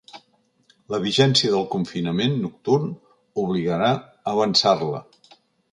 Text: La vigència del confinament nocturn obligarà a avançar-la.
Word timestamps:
La 0.93 0.99
vigència 1.03 1.51
del 1.55 1.67
confinament 1.75 2.35
nocturn 2.47 2.91
obligarà 3.47 3.95
a 3.97 4.35
avançar-la. 4.35 5.09